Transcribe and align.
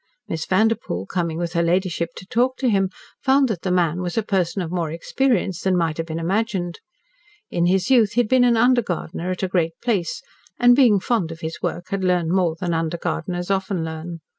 Miss 0.27 0.47
Vanderpoel, 0.47 1.05
coming 1.05 1.37
with 1.37 1.53
her 1.53 1.61
ladyship 1.61 2.15
to 2.15 2.25
talk 2.25 2.57
to 2.57 2.69
him, 2.69 2.89
found 3.21 3.47
that 3.49 3.61
the 3.61 3.69
man 3.69 4.01
was 4.01 4.17
a 4.17 4.23
person 4.23 4.63
of 4.63 4.71
more 4.71 4.89
experience 4.91 5.61
than 5.61 5.77
might 5.77 5.97
have 5.97 6.07
been 6.07 6.17
imagined. 6.17 6.79
In 7.51 7.67
his 7.67 7.91
youth 7.91 8.13
he 8.13 8.21
had 8.21 8.27
been 8.27 8.43
an 8.43 8.57
under 8.57 8.81
gardener 8.81 9.29
at 9.29 9.43
a 9.43 9.47
great 9.47 9.73
place, 9.79 10.23
and 10.57 10.75
being 10.75 10.99
fond 10.99 11.31
of 11.31 11.41
his 11.41 11.59
work, 11.61 11.89
had 11.89 12.03
learned 12.03 12.31
more 12.31 12.55
than 12.59 12.73
under 12.73 12.97
gardeners 12.97 13.51
often 13.51 13.85
learn. 13.85 14.21